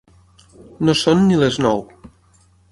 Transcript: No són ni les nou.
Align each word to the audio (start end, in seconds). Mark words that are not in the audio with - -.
No 0.89 0.95
són 1.03 1.23
ni 1.27 1.39
les 1.45 1.61
nou. 1.69 1.87